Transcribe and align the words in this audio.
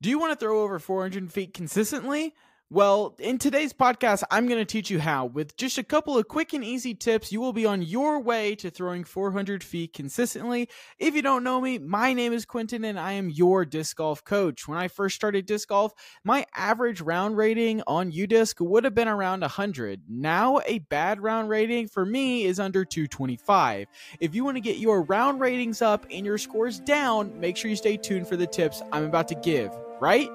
Do 0.00 0.08
you 0.08 0.20
want 0.20 0.32
to 0.32 0.38
throw 0.38 0.62
over 0.62 0.78
400 0.78 1.32
feet 1.32 1.52
consistently? 1.52 2.32
Well, 2.70 3.16
in 3.18 3.38
today's 3.38 3.72
podcast, 3.72 4.22
I'm 4.30 4.46
going 4.46 4.60
to 4.60 4.64
teach 4.64 4.90
you 4.90 5.00
how. 5.00 5.26
With 5.26 5.56
just 5.56 5.76
a 5.76 5.82
couple 5.82 6.16
of 6.16 6.28
quick 6.28 6.52
and 6.52 6.62
easy 6.62 6.94
tips, 6.94 7.32
you 7.32 7.40
will 7.40 7.52
be 7.52 7.66
on 7.66 7.82
your 7.82 8.20
way 8.20 8.54
to 8.56 8.70
throwing 8.70 9.02
400 9.02 9.64
feet 9.64 9.94
consistently. 9.94 10.68
If 11.00 11.16
you 11.16 11.22
don't 11.22 11.42
know 11.42 11.60
me, 11.60 11.78
my 11.78 12.12
name 12.12 12.32
is 12.32 12.44
Quentin 12.44 12.84
and 12.84 13.00
I 13.00 13.14
am 13.14 13.28
your 13.28 13.64
disc 13.64 13.96
golf 13.96 14.22
coach. 14.22 14.68
When 14.68 14.78
I 14.78 14.86
first 14.86 15.16
started 15.16 15.46
disc 15.46 15.68
golf, 15.68 15.94
my 16.22 16.46
average 16.54 17.00
round 17.00 17.36
rating 17.36 17.82
on 17.88 18.12
UDisc 18.12 18.60
would 18.60 18.84
have 18.84 18.94
been 18.94 19.08
around 19.08 19.40
100. 19.40 20.02
Now, 20.08 20.60
a 20.64 20.78
bad 20.78 21.20
round 21.20 21.48
rating 21.48 21.88
for 21.88 22.06
me 22.06 22.44
is 22.44 22.60
under 22.60 22.84
225. 22.84 23.88
If 24.20 24.32
you 24.32 24.44
want 24.44 24.58
to 24.58 24.60
get 24.60 24.76
your 24.76 25.02
round 25.02 25.40
ratings 25.40 25.82
up 25.82 26.06
and 26.08 26.24
your 26.24 26.38
scores 26.38 26.78
down, 26.78 27.40
make 27.40 27.56
sure 27.56 27.68
you 27.68 27.76
stay 27.76 27.96
tuned 27.96 28.28
for 28.28 28.36
the 28.36 28.46
tips 28.46 28.80
I'm 28.92 29.02
about 29.02 29.26
to 29.28 29.34
give 29.34 29.72
right 30.00 30.30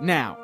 now. 0.00 0.38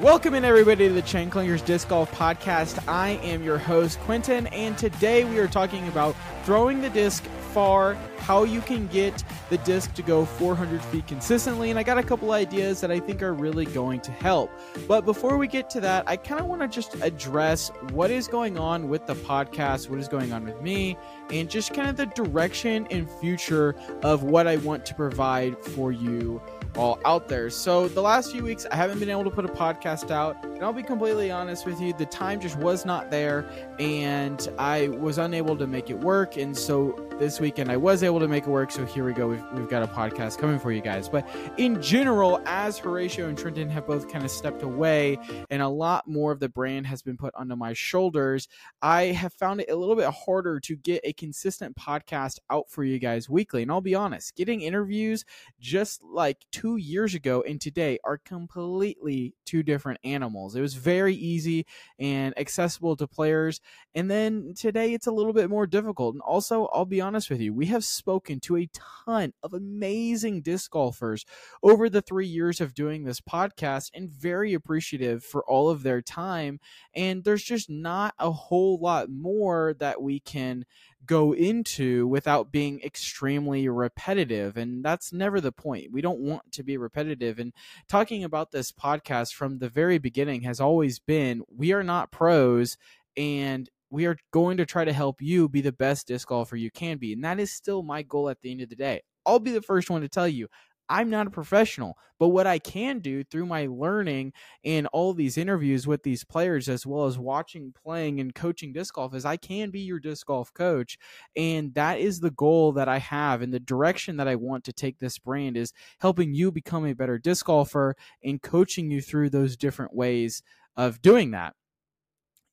Welcome 0.00 0.34
in 0.34 0.44
everybody 0.44 0.88
to 0.88 0.94
the 0.94 1.02
Chain 1.02 1.30
Clankers 1.30 1.64
Disc 1.64 1.88
Golf 1.88 2.12
Podcast. 2.12 2.86
I 2.86 3.10
am 3.22 3.42
your 3.42 3.58
host 3.58 3.98
Quentin, 4.00 4.46
and 4.48 4.76
today 4.76 5.24
we 5.24 5.38
are 5.38 5.48
talking 5.48 5.88
about 5.88 6.14
throwing 6.44 6.82
the 6.82 6.90
disc 6.90 7.24
far, 7.52 7.96
how 8.18 8.44
you 8.44 8.60
can 8.60 8.86
get 8.88 9.24
the 9.50 9.58
disc 9.58 9.94
to 9.94 10.02
go 10.02 10.24
400 10.24 10.82
feet 10.82 11.06
consistently, 11.06 11.70
and 11.70 11.78
I 11.78 11.82
got 11.82 11.98
a 11.98 12.02
couple 12.02 12.32
ideas 12.32 12.80
that 12.80 12.90
I 12.90 13.00
think 13.00 13.22
are 13.22 13.32
really 13.32 13.64
going 13.64 14.00
to 14.00 14.12
help. 14.12 14.50
But 14.86 15.04
before 15.04 15.36
we 15.36 15.48
get 15.48 15.70
to 15.70 15.80
that, 15.80 16.04
I 16.06 16.16
kind 16.16 16.40
of 16.40 16.46
want 16.46 16.62
to 16.62 16.68
just 16.68 16.94
address 17.02 17.70
what 17.92 18.10
is 18.10 18.28
going 18.28 18.58
on 18.58 18.88
with 18.88 19.06
the 19.06 19.14
podcast, 19.14 19.88
what 19.88 19.98
is 19.98 20.08
going 20.08 20.32
on 20.32 20.44
with 20.44 20.60
me, 20.60 20.96
and 21.30 21.48
just 21.48 21.74
kind 21.74 21.88
of 21.88 21.96
the 21.96 22.06
direction 22.06 22.86
and 22.90 23.10
future 23.10 23.74
of 24.02 24.22
what 24.22 24.46
I 24.46 24.56
want 24.56 24.84
to 24.86 24.94
provide 24.94 25.58
for 25.58 25.92
you 25.92 26.40
all 26.76 26.98
out 27.04 27.28
there. 27.28 27.50
So 27.50 27.88
the 27.88 28.02
last 28.02 28.32
few 28.32 28.42
weeks 28.42 28.66
I 28.70 28.76
haven't 28.76 28.98
been 29.00 29.10
able 29.10 29.24
to 29.24 29.30
put 29.30 29.44
a 29.44 29.48
podcast 29.48 30.10
out, 30.10 30.42
and 30.44 30.62
I'll 30.62 30.72
be 30.72 30.82
completely 30.82 31.30
honest 31.30 31.66
with 31.66 31.80
you, 31.80 31.92
the 31.92 32.06
time 32.06 32.40
just 32.40 32.56
was 32.56 32.84
not 32.84 33.10
there 33.10 33.48
and 33.78 34.48
I 34.58 34.88
was 34.88 35.18
unable 35.18 35.56
to 35.56 35.66
make 35.66 35.90
it 35.90 35.98
work 35.98 36.36
and 36.36 36.56
so 36.56 36.94
this 37.18 37.40
weekend 37.40 37.70
I 37.70 37.76
was 37.76 38.02
able 38.02 38.07
to 38.16 38.28
make 38.28 38.44
it 38.44 38.50
work. 38.50 38.70
So 38.70 38.84
here 38.84 39.04
we 39.04 39.12
go. 39.12 39.28
We've, 39.28 39.44
we've 39.52 39.68
got 39.68 39.82
a 39.82 39.86
podcast 39.86 40.38
coming 40.38 40.58
for 40.58 40.72
you 40.72 40.80
guys. 40.80 41.08
But 41.08 41.28
in 41.58 41.82
general, 41.82 42.40
as 42.46 42.78
Horatio 42.78 43.28
and 43.28 43.36
Trenton 43.36 43.68
have 43.70 43.86
both 43.86 44.10
kind 44.10 44.24
of 44.24 44.30
stepped 44.30 44.62
away 44.62 45.18
and 45.50 45.60
a 45.60 45.68
lot 45.68 46.08
more 46.08 46.32
of 46.32 46.40
the 46.40 46.48
brand 46.48 46.86
has 46.86 47.02
been 47.02 47.16
put 47.16 47.34
onto 47.34 47.56
my 47.56 47.74
shoulders, 47.74 48.48
I 48.80 49.06
have 49.06 49.32
found 49.32 49.60
it 49.60 49.70
a 49.70 49.76
little 49.76 49.96
bit 49.96 50.08
harder 50.08 50.58
to 50.60 50.76
get 50.76 51.02
a 51.04 51.12
consistent 51.12 51.76
podcast 51.76 52.38
out 52.50 52.70
for 52.70 52.82
you 52.84 52.98
guys 52.98 53.28
weekly. 53.28 53.62
And 53.62 53.70
I'll 53.70 53.80
be 53.80 53.94
honest, 53.94 54.34
getting 54.36 54.62
interviews 54.62 55.24
just 55.60 56.02
like 56.02 56.38
two 56.50 56.76
years 56.76 57.14
ago 57.14 57.44
and 57.46 57.60
today 57.60 57.98
are 58.04 58.18
completely 58.18 59.34
two 59.44 59.62
different 59.62 60.00
animals. 60.04 60.54
It 60.56 60.60
was 60.60 60.74
very 60.74 61.14
easy 61.14 61.66
and 61.98 62.36
accessible 62.38 62.96
to 62.96 63.06
players. 63.06 63.60
And 63.94 64.10
then 64.10 64.54
today 64.56 64.94
it's 64.94 65.06
a 65.06 65.12
little 65.12 65.32
bit 65.32 65.50
more 65.50 65.66
difficult. 65.66 66.14
And 66.14 66.22
also, 66.22 66.66
I'll 66.72 66.84
be 66.84 67.00
honest 67.00 67.30
with 67.30 67.40
you, 67.40 67.52
we 67.52 67.66
have 67.66 67.84
spoken 67.98 68.40
to 68.40 68.56
a 68.56 68.68
ton 69.06 69.32
of 69.42 69.52
amazing 69.52 70.42
disc 70.42 70.70
golfers 70.70 71.24
over 71.62 71.90
the 71.90 72.02
three 72.02 72.26
years 72.26 72.60
of 72.60 72.74
doing 72.74 73.04
this 73.04 73.20
podcast 73.20 73.90
and 73.94 74.10
very 74.10 74.54
appreciative 74.54 75.24
for 75.24 75.44
all 75.44 75.68
of 75.68 75.82
their 75.82 76.00
time. 76.00 76.60
And 76.94 77.24
there's 77.24 77.42
just 77.42 77.68
not 77.68 78.14
a 78.18 78.30
whole 78.30 78.78
lot 78.78 79.10
more 79.10 79.74
that 79.78 80.00
we 80.00 80.20
can 80.20 80.64
go 81.06 81.32
into 81.32 82.06
without 82.06 82.52
being 82.52 82.80
extremely 82.80 83.68
repetitive. 83.68 84.56
And 84.56 84.84
that's 84.84 85.12
never 85.12 85.40
the 85.40 85.52
point. 85.52 85.92
We 85.92 86.00
don't 86.00 86.20
want 86.20 86.52
to 86.52 86.62
be 86.62 86.76
repetitive. 86.76 87.38
And 87.38 87.52
talking 87.88 88.24
about 88.24 88.50
this 88.50 88.72
podcast 88.72 89.34
from 89.34 89.58
the 89.58 89.68
very 89.68 89.98
beginning 89.98 90.42
has 90.42 90.60
always 90.60 90.98
been 90.98 91.42
we 91.48 91.72
are 91.72 91.84
not 91.84 92.10
pros 92.12 92.76
and 93.16 93.68
we 93.90 94.06
are 94.06 94.16
going 94.32 94.56
to 94.58 94.66
try 94.66 94.84
to 94.84 94.92
help 94.92 95.20
you 95.20 95.48
be 95.48 95.60
the 95.60 95.72
best 95.72 96.06
disc 96.06 96.28
golfer 96.28 96.56
you 96.56 96.70
can 96.70 96.98
be. 96.98 97.12
And 97.12 97.24
that 97.24 97.40
is 97.40 97.52
still 97.52 97.82
my 97.82 98.02
goal 98.02 98.28
at 98.28 98.40
the 98.42 98.50
end 98.50 98.60
of 98.60 98.68
the 98.68 98.76
day. 98.76 99.02
I'll 99.26 99.38
be 99.38 99.50
the 99.50 99.62
first 99.62 99.90
one 99.90 100.02
to 100.02 100.08
tell 100.08 100.28
you 100.28 100.48
I'm 100.90 101.10
not 101.10 101.26
a 101.26 101.30
professional, 101.30 101.98
but 102.18 102.28
what 102.28 102.46
I 102.46 102.58
can 102.58 103.00
do 103.00 103.22
through 103.22 103.46
my 103.46 103.66
learning 103.66 104.32
and 104.64 104.86
all 104.88 105.12
these 105.12 105.36
interviews 105.36 105.86
with 105.86 106.02
these 106.02 106.24
players, 106.24 106.68
as 106.68 106.86
well 106.86 107.04
as 107.04 107.18
watching, 107.18 107.72
playing, 107.72 108.20
and 108.20 108.34
coaching 108.34 108.72
disc 108.72 108.94
golf, 108.94 109.14
is 109.14 109.26
I 109.26 109.36
can 109.36 109.70
be 109.70 109.80
your 109.80 110.00
disc 110.00 110.26
golf 110.26 110.52
coach. 110.54 110.96
And 111.36 111.74
that 111.74 111.98
is 111.98 112.20
the 112.20 112.30
goal 112.30 112.72
that 112.72 112.88
I 112.88 112.98
have. 112.98 113.42
And 113.42 113.52
the 113.52 113.60
direction 113.60 114.16
that 114.16 114.28
I 114.28 114.36
want 114.36 114.64
to 114.64 114.72
take 114.72 114.98
this 114.98 115.18
brand 115.18 115.56
is 115.56 115.72
helping 116.00 116.32
you 116.32 116.50
become 116.50 116.86
a 116.86 116.94
better 116.94 117.18
disc 117.18 117.44
golfer 117.44 117.94
and 118.24 118.40
coaching 118.40 118.90
you 118.90 119.02
through 119.02 119.30
those 119.30 119.56
different 119.56 119.94
ways 119.94 120.42
of 120.76 121.02
doing 121.02 121.32
that. 121.32 121.54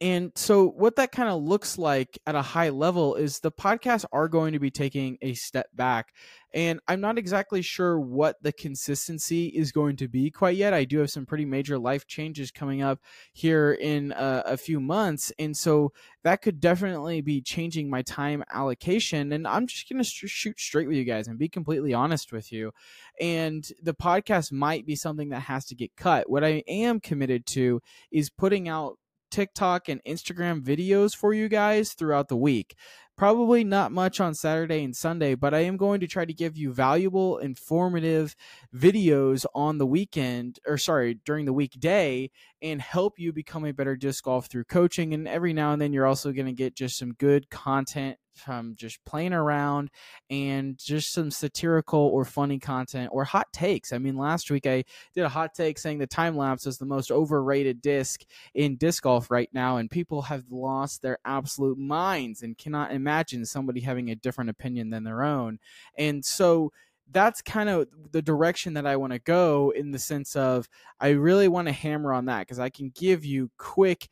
And 0.01 0.33
so, 0.35 0.67
what 0.67 0.97
that 0.97 1.13
kind 1.13 1.29
of 1.29 1.41
looks 1.41 1.77
like 1.77 2.19
at 2.27 2.35
a 2.35 2.41
high 2.41 2.67
level 2.67 3.15
is 3.15 3.39
the 3.39 3.51
podcasts 3.51 4.03
are 4.11 4.27
going 4.27 4.51
to 4.51 4.59
be 4.59 4.69
taking 4.69 5.17
a 5.21 5.35
step 5.35 5.67
back. 5.73 6.13
And 6.53 6.81
I'm 6.87 6.99
not 6.99 7.17
exactly 7.17 7.61
sure 7.61 7.97
what 7.97 8.35
the 8.41 8.51
consistency 8.51 9.47
is 9.47 9.71
going 9.71 9.95
to 9.97 10.09
be 10.09 10.31
quite 10.31 10.57
yet. 10.57 10.73
I 10.73 10.83
do 10.83 10.99
have 10.99 11.11
some 11.11 11.25
pretty 11.25 11.45
major 11.45 11.77
life 11.79 12.07
changes 12.07 12.51
coming 12.51 12.81
up 12.81 12.99
here 13.31 13.71
in 13.71 14.11
a, 14.11 14.43
a 14.47 14.57
few 14.57 14.81
months. 14.81 15.31
And 15.39 15.55
so, 15.55 15.93
that 16.23 16.41
could 16.41 16.59
definitely 16.59 17.21
be 17.21 17.41
changing 17.41 17.89
my 17.89 18.01
time 18.01 18.43
allocation. 18.51 19.31
And 19.31 19.47
I'm 19.47 19.65
just 19.65 19.87
going 19.87 20.03
to 20.03 20.09
sh- 20.09 20.25
shoot 20.27 20.59
straight 20.59 20.89
with 20.89 20.97
you 20.97 21.05
guys 21.05 21.29
and 21.29 21.39
be 21.39 21.47
completely 21.47 21.93
honest 21.93 22.33
with 22.33 22.51
you. 22.51 22.73
And 23.21 23.65
the 23.81 23.93
podcast 23.93 24.51
might 24.51 24.85
be 24.85 24.97
something 24.97 25.29
that 25.29 25.41
has 25.41 25.63
to 25.67 25.75
get 25.75 25.95
cut. 25.95 26.29
What 26.29 26.43
I 26.43 26.63
am 26.67 26.99
committed 26.99 27.45
to 27.47 27.81
is 28.11 28.29
putting 28.29 28.67
out 28.67 28.97
TikTok 29.31 29.89
and 29.89 30.03
Instagram 30.03 30.61
videos 30.61 31.15
for 31.15 31.33
you 31.33 31.49
guys 31.49 31.93
throughout 31.93 32.27
the 32.27 32.37
week. 32.37 32.75
Probably 33.17 33.63
not 33.63 33.93
much 33.93 34.19
on 34.19 34.33
Saturday 34.33 34.83
and 34.83 34.93
Sunday, 34.93 35.35
but 35.35 35.53
I 35.53 35.59
am 35.59 35.77
going 35.77 36.01
to 36.01 36.07
try 36.07 36.25
to 36.25 36.33
give 36.33 36.57
you 36.57 36.73
valuable, 36.73 37.37
informative 37.37 38.35
videos 38.75 39.45
on 39.55 39.77
the 39.77 39.85
weekend, 39.85 40.59
or 40.67 40.77
sorry, 40.77 41.19
during 41.25 41.45
the 41.45 41.53
weekday, 41.53 42.29
and 42.65 42.81
help 42.81 43.19
you 43.19 43.31
become 43.31 43.63
a 43.63 43.71
better 43.71 43.95
disc 43.95 44.23
golf 44.23 44.47
through 44.47 44.63
coaching. 44.63 45.13
And 45.13 45.27
every 45.27 45.53
now 45.53 45.71
and 45.71 45.79
then, 45.79 45.93
you're 45.93 46.07
also 46.07 46.31
going 46.31 46.47
to 46.47 46.51
get 46.51 46.75
just 46.75 46.97
some 46.97 47.13
good 47.13 47.47
content 47.51 48.17
from 48.33 48.73
just 48.75 49.05
playing 49.05 49.33
around 49.33 49.91
and 50.31 50.75
just 50.79 51.13
some 51.13 51.29
satirical 51.29 51.99
or 51.99 52.25
funny 52.25 52.57
content 52.57 53.11
or 53.13 53.23
hot 53.23 53.53
takes. 53.53 53.93
I 53.93 53.99
mean, 53.99 54.17
last 54.17 54.49
week 54.49 54.65
I 54.65 54.83
did 55.13 55.23
a 55.23 55.29
hot 55.29 55.53
take 55.53 55.77
saying 55.77 55.99
the 55.99 56.07
time 56.07 56.35
lapse 56.35 56.65
is 56.65 56.79
the 56.79 56.87
most 56.87 57.11
overrated 57.11 57.83
disc 57.83 58.23
in 58.55 58.77
disc 58.77 59.03
golf 59.03 59.29
right 59.29 59.49
now, 59.53 59.77
and 59.77 59.89
people 59.89 60.23
have 60.23 60.43
lost 60.49 61.03
their 61.03 61.19
absolute 61.23 61.77
minds 61.77 62.41
and 62.41 62.57
cannot 62.57 62.91
imagine 62.91 63.45
somebody 63.45 63.81
having 63.81 64.09
a 64.09 64.15
different 64.15 64.49
opinion 64.49 64.89
than 64.89 65.03
their 65.03 65.23
own. 65.23 65.59
And 65.99 66.25
so, 66.25 66.71
that's 67.11 67.41
kind 67.41 67.69
of 67.69 67.87
the 68.11 68.21
direction 68.21 68.73
that 68.73 68.85
I 68.85 68.95
want 68.95 69.13
to 69.13 69.19
go 69.19 69.71
in 69.75 69.91
the 69.91 69.99
sense 69.99 70.35
of 70.35 70.67
I 70.99 71.09
really 71.09 71.47
want 71.47 71.67
to 71.67 71.71
hammer 71.71 72.13
on 72.13 72.25
that 72.25 72.39
because 72.41 72.59
I 72.59 72.69
can 72.69 72.91
give 72.95 73.23
you 73.23 73.51
quick 73.57 74.09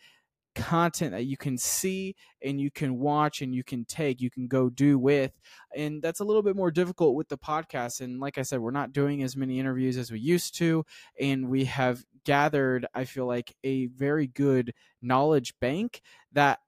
content 0.56 1.12
that 1.12 1.26
you 1.26 1.38
can 1.38 1.58
see 1.58 2.16
and 2.44 2.60
you 2.60 2.70
can 2.70 3.00
watch 3.00 3.42
and 3.42 3.54
you 3.54 3.64
can 3.64 3.86
take, 3.86 4.22
you 4.22 4.30
can 4.30 4.48
go 4.48 4.70
do 4.70 4.98
with. 5.00 5.32
And 5.76 6.02
that's 6.02 6.20
a 6.20 6.24
little 6.24 6.44
bit 6.44 6.56
more 6.56 6.72
difficult 6.72 7.16
with 7.16 7.28
the 7.28 7.38
podcast. 7.38 8.02
And 8.02 8.20
like 8.20 8.38
I 8.38 8.44
said, 8.44 8.60
we're 8.60 8.72
not 8.72 8.94
doing 8.94 9.24
as 9.24 9.36
many 9.36 9.60
interviews 9.60 9.98
as 9.98 10.12
we 10.12 10.20
used 10.20 10.56
to. 10.58 10.86
And 11.20 11.50
we 11.50 11.66
have 11.66 12.04
gathered, 12.26 12.86
I 12.94 13.06
feel 13.06 13.26
like, 13.26 13.56
a 13.64 13.88
very 13.88 14.28
good 14.28 14.74
knowledge 15.02 15.54
bank 15.60 16.02
that 16.34 16.60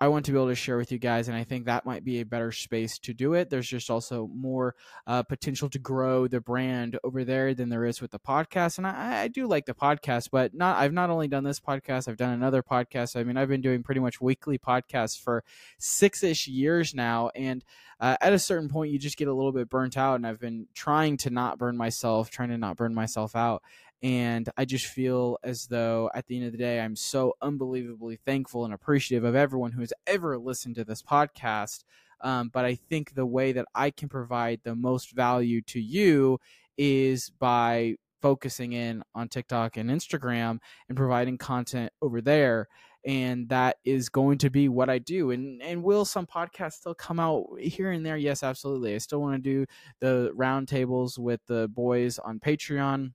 I 0.00 0.08
want 0.08 0.26
to 0.26 0.32
be 0.32 0.38
able 0.38 0.48
to 0.48 0.54
share 0.54 0.76
with 0.76 0.92
you 0.92 0.98
guys, 0.98 1.26
and 1.26 1.36
I 1.36 1.42
think 1.42 1.64
that 1.64 1.84
might 1.84 2.04
be 2.04 2.20
a 2.20 2.24
better 2.24 2.52
space 2.52 2.98
to 3.00 3.12
do 3.12 3.34
it. 3.34 3.50
There's 3.50 3.68
just 3.68 3.90
also 3.90 4.28
more 4.32 4.76
uh, 5.06 5.24
potential 5.24 5.68
to 5.70 5.78
grow 5.78 6.28
the 6.28 6.40
brand 6.40 6.98
over 7.02 7.24
there 7.24 7.52
than 7.52 7.68
there 7.68 7.84
is 7.84 8.00
with 8.00 8.12
the 8.12 8.18
podcast, 8.20 8.78
and 8.78 8.86
I, 8.86 9.22
I, 9.22 9.28
do 9.28 9.46
like 9.46 9.66
the 9.66 9.74
podcast, 9.74 10.28
but 10.30 10.54
not. 10.54 10.76
I've 10.76 10.92
not 10.92 11.10
only 11.10 11.26
done 11.26 11.42
this 11.42 11.58
podcast, 11.58 12.08
I've 12.08 12.16
done 12.16 12.32
another 12.32 12.62
podcast. 12.62 13.18
I 13.18 13.24
mean, 13.24 13.36
I've 13.36 13.48
been 13.48 13.60
doing 13.60 13.82
pretty 13.82 14.00
much 14.00 14.20
weekly 14.20 14.58
podcasts 14.58 15.20
for 15.20 15.42
six 15.78 16.22
ish 16.22 16.46
years 16.46 16.94
now, 16.94 17.30
and 17.34 17.64
uh, 18.00 18.16
at 18.20 18.32
a 18.32 18.38
certain 18.38 18.68
point, 18.68 18.92
you 18.92 18.98
just 18.98 19.16
get 19.16 19.26
a 19.26 19.34
little 19.34 19.52
bit 19.52 19.68
burnt 19.68 19.96
out, 19.96 20.14
and 20.14 20.26
I've 20.26 20.38
been 20.38 20.68
trying 20.74 21.16
to 21.18 21.30
not 21.30 21.58
burn 21.58 21.76
myself, 21.76 22.30
trying 22.30 22.50
to 22.50 22.58
not 22.58 22.76
burn 22.76 22.94
myself 22.94 23.34
out, 23.34 23.62
and 24.02 24.48
I 24.56 24.64
just 24.64 24.86
feel 24.86 25.38
as 25.42 25.66
though 25.66 26.10
at 26.14 26.26
the 26.26 26.36
end 26.36 26.46
of 26.46 26.52
the 26.52 26.58
day, 26.58 26.80
I'm 26.80 26.94
so 26.94 27.34
unbelievably 27.42 28.20
thankful 28.24 28.64
and 28.64 28.72
appreciative 28.72 29.24
of 29.24 29.34
everyone 29.34 29.72
who 29.72 29.80
has 29.80 29.92
ever 30.06 30.38
listened 30.38 30.76
to 30.76 30.84
this 30.84 31.02
podcast. 31.02 31.82
Um, 32.20 32.50
but 32.52 32.64
I 32.64 32.76
think 32.76 33.14
the 33.14 33.26
way 33.26 33.52
that 33.52 33.66
I 33.74 33.90
can 33.90 34.08
provide 34.08 34.60
the 34.62 34.76
most 34.76 35.12
value 35.12 35.62
to 35.62 35.80
you 35.80 36.38
is 36.76 37.30
by 37.30 37.96
focusing 38.22 38.72
in 38.72 39.02
on 39.14 39.28
TikTok 39.28 39.76
and 39.76 39.90
Instagram 39.90 40.58
and 40.88 40.96
providing 40.96 41.38
content 41.38 41.92
over 42.00 42.20
there. 42.20 42.68
And 43.04 43.48
that 43.48 43.76
is 43.84 44.08
going 44.08 44.38
to 44.38 44.50
be 44.50 44.68
what 44.68 44.90
I 44.90 44.98
do. 44.98 45.30
And 45.30 45.62
and 45.62 45.82
will 45.82 46.04
some 46.04 46.26
podcasts 46.26 46.74
still 46.74 46.94
come 46.94 47.20
out 47.20 47.46
here 47.58 47.90
and 47.92 48.04
there? 48.04 48.16
Yes, 48.16 48.42
absolutely. 48.42 48.94
I 48.94 48.98
still 48.98 49.20
want 49.20 49.42
to 49.42 49.50
do 49.50 49.66
the 50.00 50.32
roundtables 50.36 51.18
with 51.18 51.40
the 51.46 51.68
boys 51.68 52.18
on 52.18 52.40
Patreon 52.40 53.12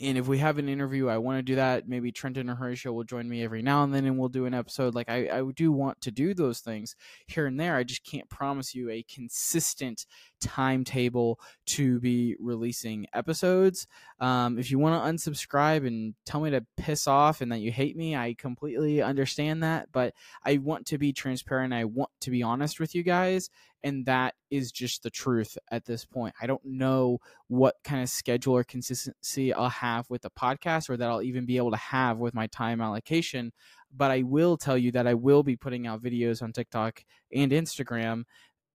and 0.00 0.18
if 0.18 0.26
we 0.26 0.38
have 0.38 0.58
an 0.58 0.68
interview, 0.68 1.08
I 1.08 1.18
want 1.18 1.38
to 1.38 1.42
do 1.42 1.54
that. 1.54 1.88
Maybe 1.88 2.10
Trenton 2.10 2.50
or 2.50 2.56
Horatio 2.56 2.92
will 2.92 3.04
join 3.04 3.28
me 3.28 3.44
every 3.44 3.62
now 3.62 3.84
and 3.84 3.94
then, 3.94 4.06
and 4.06 4.18
we'll 4.18 4.28
do 4.28 4.44
an 4.44 4.54
episode. 4.54 4.92
Like 4.92 5.08
I, 5.08 5.28
I 5.28 5.42
do 5.54 5.70
want 5.70 6.00
to 6.00 6.10
do 6.10 6.34
those 6.34 6.58
things 6.58 6.96
here 7.28 7.46
and 7.46 7.60
there. 7.60 7.76
I 7.76 7.84
just 7.84 8.04
can't 8.04 8.28
promise 8.28 8.74
you 8.74 8.90
a 8.90 9.04
consistent 9.04 10.06
timetable 10.40 11.38
to 11.66 12.00
be 12.00 12.34
releasing 12.40 13.06
episodes. 13.14 13.86
Um, 14.18 14.58
if 14.58 14.68
you 14.68 14.80
want 14.80 15.00
to 15.00 15.30
unsubscribe 15.30 15.86
and 15.86 16.14
tell 16.26 16.40
me 16.40 16.50
to 16.50 16.66
piss 16.76 17.06
off 17.06 17.40
and 17.40 17.52
that 17.52 17.60
you 17.60 17.70
hate 17.70 17.96
me, 17.96 18.16
I 18.16 18.34
completely 18.36 19.00
understand 19.00 19.62
that. 19.62 19.90
But 19.92 20.14
I 20.44 20.56
want 20.56 20.86
to 20.86 20.98
be 20.98 21.12
transparent. 21.12 21.72
I 21.72 21.84
want 21.84 22.10
to 22.22 22.32
be 22.32 22.42
honest 22.42 22.80
with 22.80 22.96
you 22.96 23.04
guys, 23.04 23.48
and 23.84 24.06
that 24.06 24.34
is 24.50 24.72
just 24.72 25.02
the 25.02 25.10
truth 25.10 25.56
at 25.70 25.84
this 25.84 26.06
point. 26.06 26.34
I 26.40 26.46
don't 26.46 26.64
know 26.64 27.18
what 27.48 27.76
kind 27.84 28.02
of 28.02 28.08
schedule 28.08 28.54
or 28.54 28.64
consistency 28.64 29.52
I'll 29.52 29.68
have 29.68 30.08
with 30.08 30.22
the 30.22 30.30
podcast 30.30 30.88
or 30.88 30.96
that 30.96 31.08
I'll 31.08 31.22
even 31.22 31.44
be 31.44 31.58
able 31.58 31.70
to 31.70 31.76
have 31.76 32.18
with 32.18 32.34
my 32.34 32.46
time 32.48 32.80
allocation, 32.80 33.52
but 33.94 34.10
I 34.10 34.22
will 34.22 34.56
tell 34.56 34.78
you 34.78 34.90
that 34.92 35.06
I 35.06 35.12
will 35.14 35.42
be 35.42 35.54
putting 35.54 35.86
out 35.86 36.02
videos 36.02 36.42
on 36.42 36.52
TikTok 36.52 37.04
and 37.32 37.52
Instagram 37.52 38.24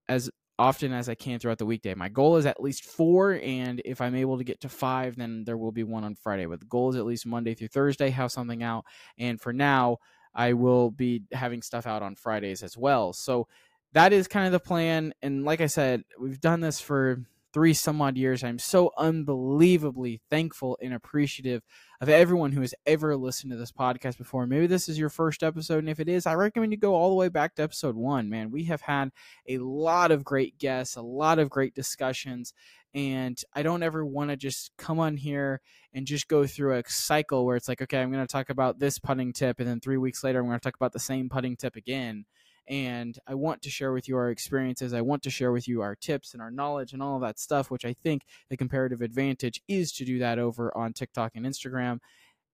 as 0.08 0.30
often 0.60 0.92
as 0.92 1.08
I 1.08 1.16
can 1.16 1.40
throughout 1.40 1.58
the 1.58 1.66
weekday. 1.66 1.94
My 1.94 2.08
goal 2.08 2.36
is 2.36 2.46
at 2.46 2.62
least 2.62 2.84
4 2.84 3.40
and 3.42 3.82
if 3.84 4.00
I'm 4.00 4.14
able 4.14 4.38
to 4.38 4.44
get 4.44 4.60
to 4.60 4.68
5 4.68 5.16
then 5.16 5.42
there 5.44 5.56
will 5.58 5.72
be 5.72 5.84
one 5.84 6.04
on 6.04 6.14
Friday. 6.14 6.46
But 6.46 6.60
the 6.60 6.66
goal 6.66 6.90
is 6.90 6.96
at 6.96 7.06
least 7.06 7.26
Monday 7.26 7.54
through 7.54 7.68
Thursday 7.68 8.10
have 8.10 8.30
something 8.30 8.62
out 8.62 8.84
and 9.18 9.40
for 9.40 9.52
now 9.52 9.96
I 10.34 10.52
will 10.52 10.92
be 10.92 11.22
having 11.32 11.62
stuff 11.62 11.86
out 11.86 12.02
on 12.02 12.14
Fridays 12.14 12.62
as 12.62 12.76
well. 12.76 13.12
So 13.12 13.48
that 13.92 14.12
is 14.12 14.28
kind 14.28 14.46
of 14.46 14.52
the 14.52 14.60
plan. 14.60 15.12
And 15.22 15.44
like 15.44 15.60
I 15.60 15.66
said, 15.66 16.04
we've 16.18 16.40
done 16.40 16.60
this 16.60 16.80
for 16.80 17.24
three 17.52 17.74
some 17.74 18.00
odd 18.00 18.16
years. 18.16 18.44
I'm 18.44 18.58
so 18.58 18.92
unbelievably 18.96 20.20
thankful 20.30 20.78
and 20.80 20.94
appreciative 20.94 21.62
of 22.00 22.08
everyone 22.08 22.52
who 22.52 22.60
has 22.60 22.74
ever 22.86 23.16
listened 23.16 23.50
to 23.50 23.58
this 23.58 23.72
podcast 23.72 24.18
before. 24.18 24.46
Maybe 24.46 24.66
this 24.66 24.88
is 24.88 24.98
your 24.98 25.08
first 25.08 25.42
episode, 25.42 25.78
and 25.78 25.88
if 25.88 25.98
it 26.00 26.08
is, 26.08 26.26
I 26.26 26.34
recommend 26.34 26.72
you 26.72 26.78
go 26.78 26.94
all 26.94 27.10
the 27.10 27.16
way 27.16 27.28
back 27.28 27.56
to 27.56 27.62
episode 27.62 27.96
one. 27.96 28.30
Man, 28.30 28.50
we 28.50 28.64
have 28.64 28.82
had 28.82 29.10
a 29.48 29.58
lot 29.58 30.10
of 30.12 30.24
great 30.24 30.58
guests, 30.58 30.96
a 30.96 31.02
lot 31.02 31.38
of 31.38 31.50
great 31.50 31.74
discussions, 31.74 32.54
and 32.94 33.40
I 33.52 33.62
don't 33.62 33.82
ever 33.82 34.06
want 34.06 34.30
to 34.30 34.36
just 34.36 34.70
come 34.78 35.00
on 35.00 35.16
here 35.16 35.60
and 35.92 36.06
just 36.06 36.28
go 36.28 36.46
through 36.46 36.78
a 36.78 36.84
cycle 36.86 37.44
where 37.44 37.56
it's 37.56 37.68
like, 37.68 37.82
okay, 37.82 38.00
I'm 38.00 38.12
going 38.12 38.24
to 38.24 38.32
talk 38.32 38.50
about 38.50 38.78
this 38.78 39.00
putting 39.00 39.32
tip, 39.32 39.58
and 39.58 39.68
then 39.68 39.80
three 39.80 39.98
weeks 39.98 40.22
later, 40.22 40.38
I'm 40.38 40.46
going 40.46 40.58
to 40.58 40.62
talk 40.62 40.76
about 40.76 40.92
the 40.92 41.00
same 41.00 41.28
putting 41.28 41.56
tip 41.56 41.74
again 41.74 42.26
and 42.70 43.18
I 43.26 43.34
want 43.34 43.62
to 43.62 43.70
share 43.70 43.92
with 43.92 44.08
you 44.08 44.16
our 44.16 44.30
experiences. 44.30 44.94
I 44.94 45.00
want 45.00 45.24
to 45.24 45.30
share 45.30 45.50
with 45.50 45.66
you 45.66 45.82
our 45.82 45.96
tips 45.96 46.32
and 46.32 46.40
our 46.40 46.52
knowledge 46.52 46.92
and 46.92 47.02
all 47.02 47.16
of 47.16 47.22
that 47.22 47.40
stuff, 47.40 47.68
which 47.68 47.84
I 47.84 47.92
think 47.92 48.22
the 48.48 48.56
comparative 48.56 49.02
advantage 49.02 49.60
is 49.66 49.90
to 49.92 50.04
do 50.04 50.20
that 50.20 50.38
over 50.38 50.74
on 50.78 50.92
TikTok 50.92 51.32
and 51.34 51.44
Instagram. 51.44 51.98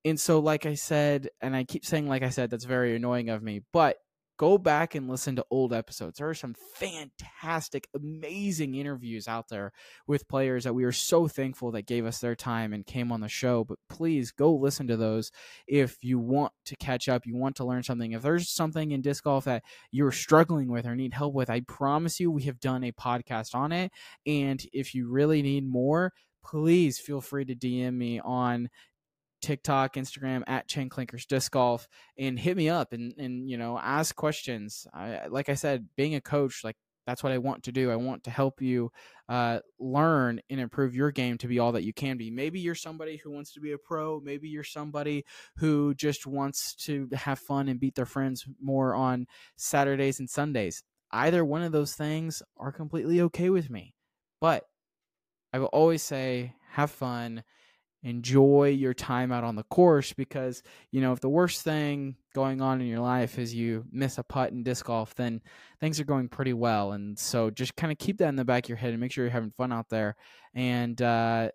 And 0.06 0.18
so, 0.18 0.38
like 0.38 0.64
I 0.64 0.74
said, 0.74 1.28
and 1.42 1.54
I 1.54 1.64
keep 1.64 1.84
saying, 1.84 2.08
like 2.08 2.22
I 2.22 2.30
said, 2.30 2.48
that's 2.48 2.64
very 2.64 2.96
annoying 2.96 3.28
of 3.28 3.42
me, 3.42 3.60
but 3.72 3.98
go 4.36 4.58
back 4.58 4.94
and 4.94 5.08
listen 5.08 5.36
to 5.36 5.46
old 5.50 5.72
episodes. 5.72 6.18
There 6.18 6.28
are 6.28 6.34
some 6.34 6.54
fantastic, 6.74 7.88
amazing 7.94 8.74
interviews 8.74 9.28
out 9.28 9.48
there 9.48 9.72
with 10.06 10.28
players 10.28 10.64
that 10.64 10.74
we 10.74 10.84
are 10.84 10.92
so 10.92 11.28
thankful 11.28 11.72
that 11.72 11.86
gave 11.86 12.06
us 12.06 12.18
their 12.18 12.34
time 12.34 12.72
and 12.72 12.86
came 12.86 13.12
on 13.12 13.20
the 13.20 13.28
show. 13.28 13.64
But 13.64 13.78
please 13.88 14.30
go 14.30 14.54
listen 14.54 14.86
to 14.88 14.96
those 14.96 15.30
if 15.66 15.96
you 16.02 16.18
want 16.18 16.52
to 16.66 16.76
catch 16.76 17.08
up, 17.08 17.26
you 17.26 17.36
want 17.36 17.56
to 17.56 17.64
learn 17.64 17.82
something. 17.82 18.12
If 18.12 18.22
there's 18.22 18.48
something 18.48 18.90
in 18.90 19.00
disc 19.02 19.24
golf 19.24 19.44
that 19.44 19.64
you're 19.90 20.12
struggling 20.12 20.68
with 20.68 20.86
or 20.86 20.94
need 20.94 21.14
help 21.14 21.34
with, 21.34 21.50
I 21.50 21.60
promise 21.60 22.20
you 22.20 22.30
we 22.30 22.44
have 22.44 22.60
done 22.60 22.84
a 22.84 22.92
podcast 22.92 23.54
on 23.54 23.72
it. 23.72 23.92
And 24.26 24.62
if 24.72 24.94
you 24.94 25.08
really 25.08 25.42
need 25.42 25.68
more, 25.68 26.12
please 26.44 26.98
feel 26.98 27.20
free 27.20 27.44
to 27.44 27.54
DM 27.54 27.94
me 27.94 28.20
on 28.20 28.68
TikTok, 29.46 29.94
Instagram 29.94 30.42
at 30.48 30.66
Chain 30.66 30.90
Clankers 30.90 31.24
Disc 31.24 31.52
Golf, 31.52 31.86
and 32.18 32.36
hit 32.36 32.56
me 32.56 32.68
up 32.68 32.92
and 32.92 33.14
and 33.16 33.48
you 33.48 33.56
know 33.56 33.78
ask 33.78 34.14
questions. 34.16 34.88
I, 34.92 35.28
like 35.28 35.48
I 35.48 35.54
said, 35.54 35.86
being 35.96 36.16
a 36.16 36.20
coach, 36.20 36.64
like 36.64 36.76
that's 37.06 37.22
what 37.22 37.32
I 37.32 37.38
want 37.38 37.62
to 37.62 37.72
do. 37.72 37.92
I 37.92 37.94
want 37.94 38.24
to 38.24 38.30
help 38.30 38.60
you 38.60 38.90
uh, 39.28 39.60
learn 39.78 40.40
and 40.50 40.58
improve 40.58 40.96
your 40.96 41.12
game 41.12 41.38
to 41.38 41.46
be 41.46 41.60
all 41.60 41.70
that 41.72 41.84
you 41.84 41.92
can 41.92 42.16
be. 42.16 42.28
Maybe 42.28 42.58
you're 42.58 42.74
somebody 42.74 43.18
who 43.18 43.30
wants 43.30 43.52
to 43.52 43.60
be 43.60 43.70
a 43.70 43.78
pro. 43.78 44.18
Maybe 44.18 44.48
you're 44.48 44.64
somebody 44.64 45.24
who 45.58 45.94
just 45.94 46.26
wants 46.26 46.74
to 46.86 47.08
have 47.12 47.38
fun 47.38 47.68
and 47.68 47.78
beat 47.78 47.94
their 47.94 48.04
friends 48.04 48.44
more 48.60 48.96
on 48.96 49.28
Saturdays 49.56 50.18
and 50.18 50.28
Sundays. 50.28 50.82
Either 51.12 51.44
one 51.44 51.62
of 51.62 51.70
those 51.70 51.94
things 51.94 52.42
are 52.56 52.72
completely 52.72 53.20
okay 53.20 53.50
with 53.50 53.70
me. 53.70 53.94
But 54.40 54.64
I 55.52 55.60
will 55.60 55.66
always 55.66 56.02
say, 56.02 56.54
have 56.72 56.90
fun 56.90 57.44
enjoy 58.06 58.68
your 58.68 58.94
time 58.94 59.32
out 59.32 59.42
on 59.42 59.56
the 59.56 59.64
course 59.64 60.12
because 60.12 60.62
you 60.92 61.00
know 61.00 61.12
if 61.12 61.18
the 61.18 61.28
worst 61.28 61.62
thing 61.62 62.14
going 62.34 62.60
on 62.60 62.80
in 62.80 62.86
your 62.86 63.00
life 63.00 63.36
is 63.36 63.52
you 63.52 63.84
miss 63.90 64.18
a 64.18 64.22
putt 64.22 64.52
in 64.52 64.62
disc 64.62 64.86
golf 64.86 65.12
then 65.16 65.40
things 65.80 65.98
are 65.98 66.04
going 66.04 66.28
pretty 66.28 66.52
well. 66.52 66.92
And 66.92 67.18
so 67.18 67.50
just 67.50 67.74
kind 67.76 67.92
of 67.92 67.98
keep 67.98 68.18
that 68.18 68.28
in 68.28 68.36
the 68.36 68.44
back 68.44 68.64
of 68.64 68.68
your 68.68 68.78
head 68.78 68.90
and 68.90 69.00
make 69.00 69.10
sure 69.10 69.24
you're 69.24 69.32
having 69.32 69.50
fun 69.50 69.72
out 69.72 69.88
there. 69.88 70.16
And 70.54 71.00
uh, 71.02 71.50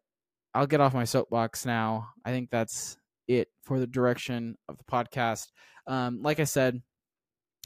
i'll 0.54 0.68
get 0.68 0.82
off 0.82 0.94
my 0.94 1.06
soapbox 1.06 1.66
now. 1.66 2.10
I 2.26 2.32
think 2.32 2.50
that's 2.50 2.98
it 3.28 3.48
for 3.64 3.80
the 3.80 3.88
direction 3.88 4.58
of 4.68 4.78
the 4.78 4.84
podcast. 4.84 5.48
Um, 5.88 6.22
like 6.22 6.40
i 6.40 6.44
said 6.44 6.82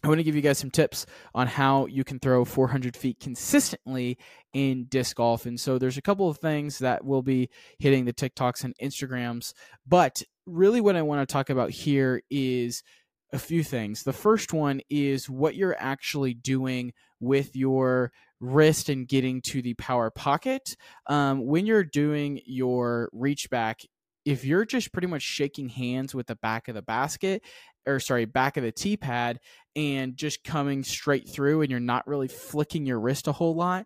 I 0.04 0.08
want 0.08 0.20
to 0.20 0.24
give 0.24 0.36
you 0.36 0.42
guys 0.42 0.60
some 0.60 0.70
tips 0.70 1.06
on 1.34 1.48
how 1.48 1.88
you 1.88 2.04
can 2.04 2.20
throw 2.20 2.46
400 2.46 2.96
feet 2.96 3.20
consistently 3.20 4.18
in 4.54 4.86
disc 4.86 5.16
golf. 5.16 5.46
And 5.46 5.60
so 5.60 5.80
there's 5.80 5.98
a 5.98 6.02
couple 6.02 6.30
of 6.30 6.38
things 6.38 6.80
that 6.80 7.04
will 7.04 7.24
be 7.24 7.50
hitting 7.80 8.06
the 8.06 8.14
TikToks 8.14 8.64
and 8.64 8.76
Instagrams. 8.82 9.54
But 9.88 10.22
really, 10.46 10.82
what 10.82 10.96
I 10.96 11.02
want 11.02 11.28
to 11.28 11.32
talk 11.32 11.50
about 11.50 11.72
here 11.72 12.22
is 12.30 12.84
a 13.34 13.40
few 13.40 13.64
things. 13.64 14.04
The 14.04 14.14
first 14.14 14.54
one 14.54 14.82
is 14.90 15.30
what 15.30 15.56
you're 15.56 15.76
actually 15.80 16.34
doing 16.34 16.94
with 17.20 17.56
your 17.56 18.12
wrist 18.40 18.90
and 18.90 19.08
getting 19.08 19.42
to 19.42 19.62
the 19.62 19.74
power 19.76 20.12
pocket. 20.12 20.76
Um, 21.08 21.46
when 21.46 21.66
you're 21.66 21.84
doing 21.84 22.42
your 22.46 23.10
reach 23.12 23.50
back, 23.50 23.82
if 24.26 24.44
you're 24.44 24.66
just 24.66 24.92
pretty 24.92 25.08
much 25.08 25.22
shaking 25.22 25.70
hands 25.70 26.16
with 26.16 26.28
the 26.28 26.36
back 26.36 26.68
of 26.68 26.76
the 26.76 26.82
basket 26.82 27.44
or 27.86 28.00
sorry, 28.00 28.26
back 28.26 28.58
of 28.58 28.64
the 28.64 28.72
tee 28.72 28.98
pad 28.98 29.40
and 29.76 30.16
just 30.16 30.44
coming 30.44 30.84
straight 30.84 31.28
through 31.30 31.62
and 31.62 31.72
you're 31.72 31.80
not 31.80 32.08
really 32.08 32.28
flicking 32.28 32.86
your 32.86 33.00
wrist 33.00 33.28
a 33.28 33.32
whole 33.32 33.56
lot, 33.56 33.86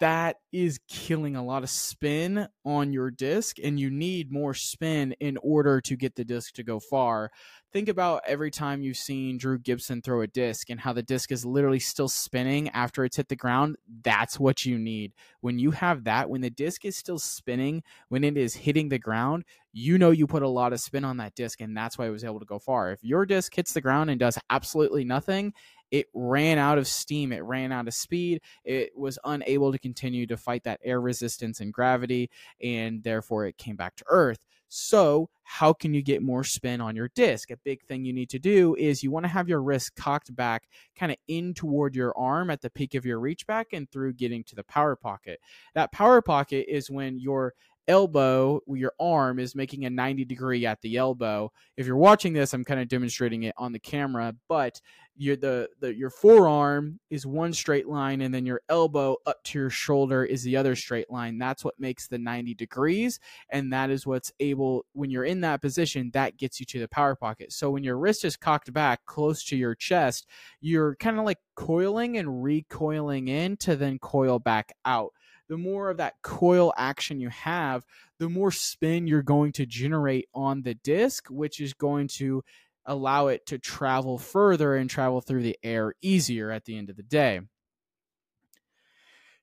that 0.00 0.36
is 0.52 0.80
killing 0.88 1.36
a 1.36 1.44
lot 1.44 1.62
of 1.62 1.70
spin 1.70 2.48
on 2.64 2.92
your 2.92 3.10
disc, 3.10 3.58
and 3.62 3.78
you 3.78 3.90
need 3.90 4.32
more 4.32 4.54
spin 4.54 5.12
in 5.20 5.36
order 5.42 5.80
to 5.82 5.96
get 5.96 6.14
the 6.16 6.24
disc 6.24 6.54
to 6.54 6.62
go 6.62 6.80
far. 6.80 7.30
Think 7.72 7.88
about 7.88 8.22
every 8.26 8.50
time 8.50 8.82
you've 8.82 8.96
seen 8.96 9.36
Drew 9.36 9.58
Gibson 9.58 10.00
throw 10.00 10.20
a 10.20 10.26
disc 10.26 10.70
and 10.70 10.78
how 10.78 10.92
the 10.92 11.02
disc 11.02 11.32
is 11.32 11.44
literally 11.44 11.80
still 11.80 12.08
spinning 12.08 12.68
after 12.70 13.04
it's 13.04 13.16
hit 13.16 13.28
the 13.28 13.36
ground. 13.36 13.76
That's 14.02 14.38
what 14.38 14.64
you 14.64 14.78
need. 14.78 15.12
When 15.40 15.58
you 15.58 15.72
have 15.72 16.04
that, 16.04 16.30
when 16.30 16.40
the 16.40 16.50
disc 16.50 16.84
is 16.84 16.96
still 16.96 17.18
spinning, 17.18 17.82
when 18.08 18.22
it 18.22 18.36
is 18.36 18.54
hitting 18.54 18.88
the 18.88 18.98
ground, 18.98 19.44
you 19.72 19.98
know 19.98 20.12
you 20.12 20.28
put 20.28 20.44
a 20.44 20.48
lot 20.48 20.72
of 20.72 20.80
spin 20.80 21.04
on 21.04 21.16
that 21.16 21.34
disc, 21.34 21.60
and 21.60 21.76
that's 21.76 21.98
why 21.98 22.06
it 22.06 22.10
was 22.10 22.22
able 22.24 22.38
to 22.38 22.46
go 22.46 22.60
far. 22.60 22.92
If 22.92 23.02
your 23.02 23.26
disc 23.26 23.52
hits 23.54 23.72
the 23.72 23.80
ground 23.80 24.08
and 24.08 24.20
does 24.20 24.38
absolutely 24.50 25.04
nothing, 25.04 25.52
it 25.94 26.08
ran 26.12 26.58
out 26.58 26.76
of 26.76 26.88
steam, 26.88 27.32
it 27.32 27.44
ran 27.44 27.70
out 27.70 27.86
of 27.86 27.94
speed, 27.94 28.40
it 28.64 28.90
was 28.96 29.16
unable 29.22 29.70
to 29.70 29.78
continue 29.78 30.26
to 30.26 30.36
fight 30.36 30.64
that 30.64 30.80
air 30.82 31.00
resistance 31.00 31.60
and 31.60 31.72
gravity, 31.72 32.28
and 32.60 33.00
therefore 33.04 33.46
it 33.46 33.56
came 33.58 33.76
back 33.76 33.94
to 33.94 34.04
Earth. 34.08 34.44
So, 34.68 35.30
how 35.44 35.72
can 35.72 35.94
you 35.94 36.02
get 36.02 36.20
more 36.20 36.42
spin 36.42 36.80
on 36.80 36.96
your 36.96 37.10
disc? 37.14 37.52
A 37.52 37.56
big 37.58 37.84
thing 37.84 38.04
you 38.04 38.12
need 38.12 38.30
to 38.30 38.40
do 38.40 38.74
is 38.74 39.04
you 39.04 39.12
want 39.12 39.22
to 39.22 39.30
have 39.30 39.48
your 39.48 39.62
wrist 39.62 39.94
cocked 39.94 40.34
back 40.34 40.64
kind 40.96 41.12
of 41.12 41.18
in 41.28 41.54
toward 41.54 41.94
your 41.94 42.12
arm 42.18 42.50
at 42.50 42.60
the 42.60 42.70
peak 42.70 42.96
of 42.96 43.06
your 43.06 43.20
reach 43.20 43.46
back 43.46 43.68
and 43.72 43.88
through 43.88 44.14
getting 44.14 44.42
to 44.44 44.56
the 44.56 44.64
power 44.64 44.96
pocket. 44.96 45.38
That 45.76 45.92
power 45.92 46.20
pocket 46.20 46.66
is 46.68 46.90
when 46.90 47.20
your 47.20 47.54
elbow, 47.88 48.60
your 48.66 48.92
arm 48.98 49.38
is 49.38 49.54
making 49.54 49.84
a 49.84 49.90
90 49.90 50.24
degree 50.24 50.66
at 50.66 50.80
the 50.80 50.96
elbow. 50.96 51.50
If 51.76 51.86
you're 51.86 51.96
watching 51.96 52.32
this, 52.32 52.52
I'm 52.52 52.64
kind 52.64 52.80
of 52.80 52.88
demonstrating 52.88 53.44
it 53.44 53.54
on 53.56 53.72
the 53.72 53.78
camera, 53.78 54.34
but 54.48 54.80
your 55.16 55.36
the, 55.36 55.68
the 55.80 55.94
your 55.94 56.10
forearm 56.10 56.98
is 57.08 57.24
one 57.24 57.52
straight 57.52 57.86
line 57.86 58.20
and 58.22 58.34
then 58.34 58.44
your 58.44 58.62
elbow 58.68 59.16
up 59.26 59.42
to 59.44 59.58
your 59.58 59.70
shoulder 59.70 60.24
is 60.24 60.42
the 60.42 60.56
other 60.56 60.74
straight 60.74 61.10
line. 61.10 61.38
That's 61.38 61.64
what 61.64 61.78
makes 61.78 62.08
the 62.08 62.18
90 62.18 62.54
degrees 62.54 63.20
and 63.50 63.72
that 63.72 63.90
is 63.90 64.06
what's 64.06 64.32
able 64.40 64.86
when 64.92 65.10
you're 65.10 65.24
in 65.24 65.40
that 65.42 65.62
position 65.62 66.10
that 66.14 66.36
gets 66.36 66.58
you 66.58 66.66
to 66.66 66.80
the 66.80 66.88
power 66.88 67.14
pocket. 67.14 67.52
So 67.52 67.70
when 67.70 67.84
your 67.84 67.98
wrist 67.98 68.24
is 68.24 68.36
cocked 68.36 68.72
back 68.72 69.04
close 69.06 69.44
to 69.44 69.56
your 69.56 69.74
chest, 69.76 70.26
you're 70.60 70.96
kind 70.96 71.18
of 71.18 71.24
like 71.24 71.38
coiling 71.54 72.18
and 72.18 72.42
recoiling 72.42 73.28
in 73.28 73.56
to 73.58 73.76
then 73.76 73.98
coil 74.00 74.40
back 74.40 74.72
out 74.84 75.12
the 75.48 75.56
more 75.56 75.90
of 75.90 75.98
that 75.98 76.14
coil 76.22 76.72
action 76.76 77.20
you 77.20 77.28
have, 77.28 77.84
the 78.18 78.28
more 78.28 78.50
spin 78.50 79.06
you're 79.06 79.22
going 79.22 79.52
to 79.52 79.66
generate 79.66 80.28
on 80.34 80.62
the 80.62 80.74
disc, 80.74 81.26
which 81.28 81.60
is 81.60 81.74
going 81.74 82.08
to 82.08 82.42
allow 82.86 83.28
it 83.28 83.46
to 83.46 83.58
travel 83.58 84.18
further 84.18 84.74
and 84.76 84.90
travel 84.90 85.20
through 85.20 85.42
the 85.42 85.58
air 85.62 85.94
easier 86.02 86.50
at 86.50 86.64
the 86.64 86.76
end 86.76 86.90
of 86.90 86.96
the 86.96 87.02
day. 87.02 87.40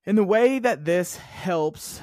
And 0.06 0.18
the 0.18 0.24
way 0.24 0.60
that 0.60 0.86
this 0.86 1.18
helps 1.18 2.02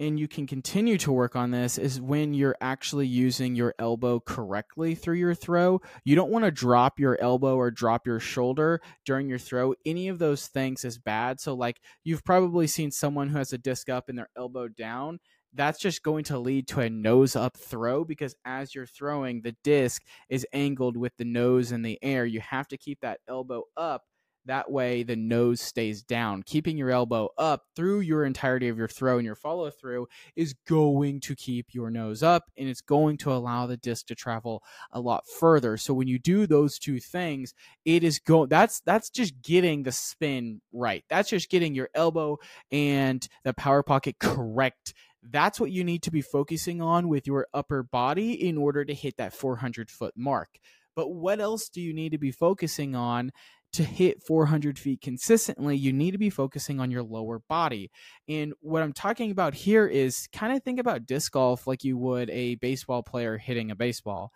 and 0.00 0.18
you 0.18 0.26
can 0.26 0.46
continue 0.46 0.96
to 0.96 1.12
work 1.12 1.36
on 1.36 1.50
this 1.50 1.76
is 1.76 2.00
when 2.00 2.32
you're 2.32 2.56
actually 2.62 3.06
using 3.06 3.54
your 3.54 3.74
elbow 3.78 4.18
correctly 4.18 4.94
through 4.94 5.16
your 5.16 5.34
throw. 5.34 5.82
You 6.04 6.16
don't 6.16 6.30
want 6.30 6.46
to 6.46 6.50
drop 6.50 6.98
your 6.98 7.20
elbow 7.20 7.56
or 7.56 7.70
drop 7.70 8.06
your 8.06 8.18
shoulder 8.18 8.80
during 9.04 9.28
your 9.28 9.38
throw. 9.38 9.74
Any 9.84 10.08
of 10.08 10.18
those 10.18 10.46
things 10.46 10.86
is 10.86 10.96
bad. 10.96 11.38
So, 11.38 11.52
like, 11.52 11.80
you've 12.02 12.24
probably 12.24 12.66
seen 12.66 12.90
someone 12.90 13.28
who 13.28 13.36
has 13.36 13.52
a 13.52 13.58
disc 13.58 13.90
up 13.90 14.08
and 14.08 14.18
their 14.18 14.30
elbow 14.36 14.68
down. 14.68 15.20
That's 15.52 15.78
just 15.80 16.02
going 16.02 16.24
to 16.24 16.38
lead 16.38 16.66
to 16.68 16.80
a 16.80 16.88
nose 16.88 17.36
up 17.36 17.58
throw 17.58 18.04
because 18.04 18.34
as 18.44 18.74
you're 18.74 18.86
throwing, 18.86 19.42
the 19.42 19.56
disc 19.62 20.02
is 20.30 20.46
angled 20.54 20.96
with 20.96 21.14
the 21.18 21.24
nose 21.24 21.72
in 21.72 21.82
the 21.82 21.98
air. 22.02 22.24
You 22.24 22.40
have 22.40 22.68
to 22.68 22.78
keep 22.78 23.00
that 23.02 23.20
elbow 23.28 23.64
up 23.76 24.04
that 24.50 24.68
way, 24.68 25.04
the 25.04 25.14
nose 25.14 25.60
stays 25.60 26.02
down. 26.02 26.42
Keeping 26.42 26.76
your 26.76 26.90
elbow 26.90 27.28
up 27.38 27.66
through 27.76 28.00
your 28.00 28.24
entirety 28.24 28.68
of 28.68 28.76
your 28.76 28.88
throw 28.88 29.16
and 29.16 29.24
your 29.24 29.36
follow 29.36 29.70
through 29.70 30.08
is 30.34 30.54
going 30.66 31.20
to 31.20 31.36
keep 31.36 31.68
your 31.72 31.88
nose 31.88 32.20
up 32.20 32.50
and 32.58 32.68
it's 32.68 32.80
going 32.80 33.16
to 33.18 33.32
allow 33.32 33.66
the 33.66 33.76
disc 33.76 34.06
to 34.06 34.16
travel 34.16 34.64
a 34.90 34.98
lot 34.98 35.24
further. 35.38 35.76
So 35.76 35.94
when 35.94 36.08
you 36.08 36.18
do 36.18 36.48
those 36.48 36.80
two 36.80 36.98
things, 36.98 37.54
it 37.84 38.02
is 38.02 38.18
going 38.18 38.48
that's 38.48 38.80
that's 38.80 39.08
just 39.08 39.40
getting 39.40 39.84
the 39.84 39.92
spin 39.92 40.60
right. 40.72 41.04
That's 41.08 41.30
just 41.30 41.48
getting 41.48 41.76
your 41.76 41.88
elbow 41.94 42.38
and 42.72 43.26
the 43.44 43.54
power 43.54 43.84
pocket 43.84 44.18
correct 44.18 44.94
that's 45.22 45.60
what 45.60 45.70
you 45.70 45.84
need 45.84 46.02
to 46.02 46.10
be 46.10 46.22
focusing 46.22 46.80
on 46.80 47.06
with 47.06 47.26
your 47.26 47.46
upper 47.52 47.82
body 47.82 48.32
in 48.32 48.56
order 48.56 48.86
to 48.86 48.94
hit 48.94 49.18
that 49.18 49.34
400 49.34 49.90
foot 49.90 50.14
mark. 50.16 50.58
But 50.96 51.12
what 51.12 51.40
else 51.40 51.68
do 51.68 51.80
you 51.80 51.92
need 51.92 52.12
to 52.12 52.18
be 52.18 52.30
focusing 52.30 52.94
on 52.94 53.32
to 53.72 53.84
hit 53.84 54.22
400 54.22 54.78
feet 54.78 55.00
consistently, 55.00 55.76
you 55.76 55.92
need 55.92 56.10
to 56.12 56.18
be 56.18 56.30
focusing 56.30 56.80
on 56.80 56.90
your 56.90 57.02
lower 57.02 57.40
body. 57.48 57.90
And 58.28 58.52
what 58.60 58.82
I'm 58.82 58.92
talking 58.92 59.30
about 59.30 59.54
here 59.54 59.86
is 59.86 60.28
kind 60.32 60.52
of 60.52 60.62
think 60.62 60.80
about 60.80 61.06
disc 61.06 61.32
golf 61.32 61.66
like 61.66 61.84
you 61.84 61.96
would 61.96 62.30
a 62.30 62.56
baseball 62.56 63.02
player 63.02 63.38
hitting 63.38 63.70
a 63.70 63.76
baseball. 63.76 64.32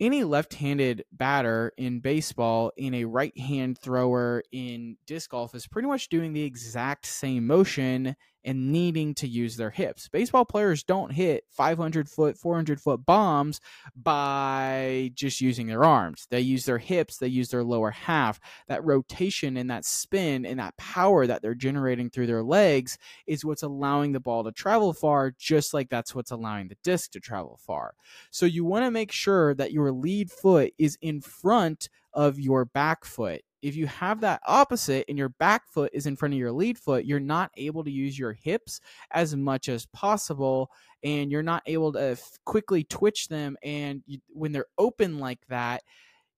Any 0.00 0.22
left 0.22 0.54
handed 0.54 1.04
batter 1.10 1.72
in 1.76 1.98
baseball, 2.00 2.70
in 2.76 2.94
a 2.94 3.04
right 3.04 3.36
hand 3.36 3.78
thrower 3.78 4.44
in 4.52 4.96
disc 5.06 5.30
golf, 5.30 5.56
is 5.56 5.66
pretty 5.66 5.88
much 5.88 6.08
doing 6.08 6.32
the 6.32 6.42
exact 6.42 7.06
same 7.06 7.46
motion 7.46 8.14
and 8.44 8.72
needing 8.72 9.14
to 9.14 9.28
use 9.28 9.56
their 9.56 9.70
hips. 9.70 10.08
Baseball 10.08 10.44
players 10.44 10.82
don't 10.82 11.12
hit 11.12 11.44
500 11.50 12.08
foot, 12.08 12.36
400 12.36 12.80
foot 12.80 13.04
bombs 13.04 13.60
by 13.96 15.10
just 15.14 15.40
using 15.40 15.66
their 15.66 15.84
arms. 15.84 16.26
They 16.30 16.40
use 16.40 16.64
their 16.64 16.78
hips, 16.78 17.18
they 17.18 17.28
use 17.28 17.48
their 17.50 17.64
lower 17.64 17.90
half. 17.90 18.40
That 18.68 18.84
rotation 18.84 19.56
and 19.56 19.70
that 19.70 19.84
spin 19.84 20.46
and 20.46 20.58
that 20.60 20.76
power 20.76 21.26
that 21.26 21.42
they're 21.42 21.54
generating 21.54 22.10
through 22.10 22.26
their 22.26 22.42
legs 22.42 22.98
is 23.26 23.44
what's 23.44 23.62
allowing 23.62 24.12
the 24.12 24.20
ball 24.20 24.44
to 24.44 24.52
travel 24.52 24.92
far, 24.92 25.32
just 25.38 25.74
like 25.74 25.88
that's 25.88 26.14
what's 26.14 26.30
allowing 26.30 26.68
the 26.68 26.76
disc 26.82 27.10
to 27.12 27.20
travel 27.20 27.58
far. 27.66 27.94
So 28.30 28.46
you 28.46 28.64
want 28.64 28.84
to 28.84 28.90
make 28.90 29.12
sure 29.12 29.54
that 29.54 29.72
your 29.72 29.92
lead 29.92 30.30
foot 30.30 30.72
is 30.78 30.96
in 31.00 31.20
front 31.20 31.88
of 32.12 32.40
your 32.40 32.64
back 32.64 33.04
foot 33.04 33.42
if 33.62 33.76
you 33.76 33.86
have 33.86 34.20
that 34.20 34.40
opposite 34.46 35.04
and 35.08 35.18
your 35.18 35.28
back 35.28 35.66
foot 35.68 35.90
is 35.92 36.06
in 36.06 36.16
front 36.16 36.34
of 36.34 36.38
your 36.38 36.52
lead 36.52 36.78
foot, 36.78 37.04
you're 37.04 37.20
not 37.20 37.50
able 37.56 37.84
to 37.84 37.90
use 37.90 38.18
your 38.18 38.32
hips 38.32 38.80
as 39.10 39.34
much 39.34 39.68
as 39.68 39.86
possible 39.86 40.70
and 41.02 41.30
you're 41.30 41.42
not 41.42 41.62
able 41.66 41.92
to 41.92 42.02
f- 42.02 42.38
quickly 42.44 42.84
twitch 42.84 43.28
them. 43.28 43.56
And 43.62 44.02
you, 44.06 44.18
when 44.28 44.52
they're 44.52 44.66
open 44.78 45.18
like 45.18 45.40
that, 45.48 45.82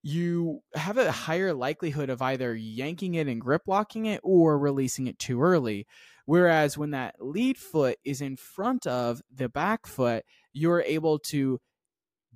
you 0.03 0.61
have 0.73 0.97
a 0.97 1.11
higher 1.11 1.53
likelihood 1.53 2.09
of 2.09 2.21
either 2.21 2.55
yanking 2.55 3.15
it 3.15 3.27
and 3.27 3.39
grip 3.39 3.63
locking 3.67 4.07
it 4.07 4.19
or 4.23 4.57
releasing 4.57 5.07
it 5.07 5.19
too 5.19 5.41
early. 5.41 5.85
Whereas 6.25 6.77
when 6.77 6.91
that 6.91 7.15
lead 7.19 7.57
foot 7.57 7.97
is 8.03 8.21
in 8.21 8.35
front 8.37 8.87
of 8.87 9.21
the 9.33 9.49
back 9.49 9.85
foot, 9.85 10.23
you're 10.53 10.81
able 10.81 11.19
to 11.19 11.59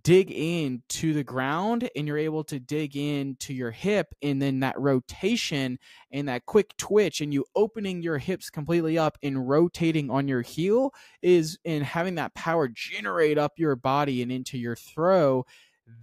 dig 0.06 0.32
in 0.32 0.84
to 0.88 1.14
the 1.14 1.24
ground 1.24 1.90
and 1.96 2.08
you're 2.08 2.16
able 2.16 2.44
to 2.44 2.60
dig 2.60 2.96
in 2.96 3.36
to 3.40 3.56
your 3.56 3.72
hip 3.72 4.14
and 4.22 4.40
then 4.40 4.60
that 4.60 4.80
rotation 4.80 5.80
and 6.12 6.30
that 6.30 6.46
quick 6.46 6.78
twitch 6.78 7.22
and 7.22 7.34
you 7.34 7.44
opening 7.56 8.04
your 8.04 8.20
hips 8.20 8.52
completely 8.52 9.00
up 9.00 9.18
and 9.24 9.50
rotating 9.50 10.12
on 10.12 10.28
your 10.28 10.44
heel 10.44 10.94
is 11.24 11.58
and 11.66 11.84
having 11.84 12.14
that 12.14 12.36
power 12.36 12.68
generate 12.68 13.40
up 13.40 13.54
your 13.58 13.76
body 13.76 14.22
and 14.22 14.32
into 14.32 14.60
your 14.60 14.76
throw 14.76 15.44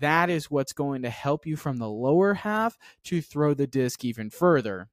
that 0.01 0.29
is 0.29 0.51
what's 0.51 0.73
going 0.73 1.03
to 1.03 1.11
help 1.11 1.47
you 1.47 1.55
from 1.55 1.77
the 1.77 1.89
lower 1.89 2.35
half 2.35 2.77
to 3.05 3.23
throw 3.23 3.55
the 3.55 3.69
disc 3.69 4.05
even 4.05 4.31
further. 4.31 4.89